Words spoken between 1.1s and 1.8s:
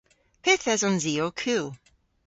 i ow kul?